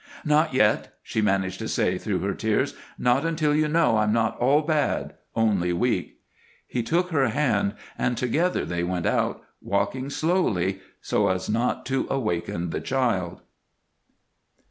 "Not 0.25 0.51
yet!" 0.55 0.95
she 1.03 1.21
managed 1.21 1.59
to 1.59 1.67
say 1.67 1.99
through 1.99 2.21
her 2.21 2.33
tears. 2.33 2.73
"Not 2.97 3.23
until 3.23 3.53
you 3.53 3.67
know 3.67 3.97
I'm 3.97 4.11
not 4.11 4.35
all 4.39 4.63
bad 4.63 5.13
only 5.35 5.73
weak." 5.73 6.21
He 6.65 6.81
took 6.81 7.11
her 7.11 7.27
hand 7.27 7.75
and 7.99 8.17
together 8.17 8.65
they 8.65 8.81
went 8.83 9.05
out, 9.05 9.43
walking 9.61 10.09
slowly 10.09 10.79
so 11.03 11.27
as 11.27 11.51
not 11.51 11.85
to 11.85 12.07
awaken 12.09 12.71
the 12.71 12.81
child. 12.81 13.41